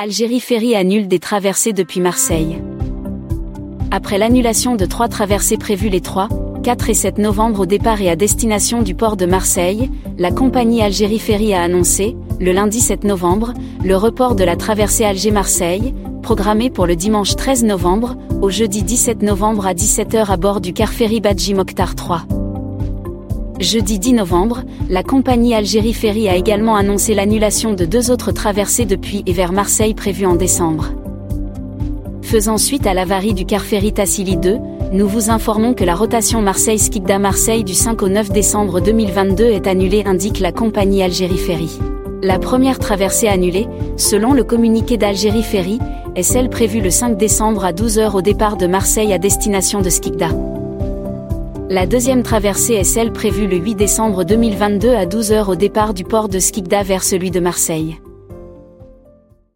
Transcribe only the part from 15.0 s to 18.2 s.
Alger-Marseille, programmée pour le dimanche 13 novembre,